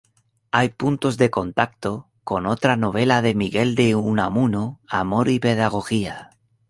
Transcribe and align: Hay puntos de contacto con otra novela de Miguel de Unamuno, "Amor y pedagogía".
Hay 0.49 0.69
puntos 0.69 1.19
de 1.19 1.29
contacto 1.29 2.09
con 2.23 2.47
otra 2.47 2.75
novela 2.75 3.21
de 3.21 3.35
Miguel 3.35 3.75
de 3.75 3.93
Unamuno, 3.93 4.79
"Amor 4.87 5.29
y 5.29 5.37
pedagogía". 5.39 6.31